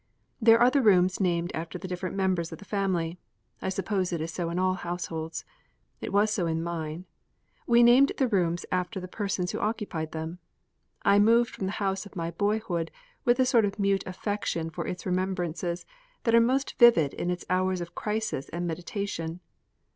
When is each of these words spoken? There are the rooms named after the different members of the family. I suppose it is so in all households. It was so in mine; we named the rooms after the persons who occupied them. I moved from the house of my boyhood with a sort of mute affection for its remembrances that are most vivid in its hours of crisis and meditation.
There 0.41 0.57
are 0.59 0.71
the 0.71 0.81
rooms 0.81 1.19
named 1.19 1.51
after 1.53 1.77
the 1.77 1.87
different 1.87 2.15
members 2.15 2.51
of 2.51 2.57
the 2.57 2.65
family. 2.65 3.19
I 3.61 3.69
suppose 3.69 4.11
it 4.11 4.19
is 4.19 4.33
so 4.33 4.49
in 4.49 4.57
all 4.57 4.73
households. 4.73 5.45
It 6.01 6.11
was 6.11 6.31
so 6.31 6.47
in 6.47 6.63
mine; 6.63 7.05
we 7.67 7.83
named 7.83 8.13
the 8.17 8.27
rooms 8.27 8.65
after 8.71 8.99
the 8.99 9.07
persons 9.07 9.51
who 9.51 9.59
occupied 9.59 10.11
them. 10.11 10.39
I 11.03 11.19
moved 11.19 11.51
from 11.51 11.67
the 11.67 11.73
house 11.73 12.07
of 12.07 12.15
my 12.15 12.31
boyhood 12.31 12.89
with 13.25 13.39
a 13.39 13.45
sort 13.45 13.63
of 13.63 13.77
mute 13.77 14.03
affection 14.07 14.71
for 14.71 14.87
its 14.87 15.05
remembrances 15.05 15.85
that 16.23 16.33
are 16.33 16.41
most 16.41 16.79
vivid 16.79 17.13
in 17.13 17.29
its 17.29 17.45
hours 17.47 17.79
of 17.79 17.93
crisis 17.93 18.49
and 18.49 18.65
meditation. 18.65 19.39